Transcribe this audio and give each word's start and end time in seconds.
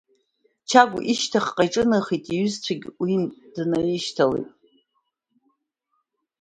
Чагә 0.69 0.97
ишьҭахьҟа 1.11 1.63
иҿынеихеит, 1.67 2.23
иҩызагьы 2.33 2.89
уи 3.01 3.13
днаишьҭалеит. 3.53 4.49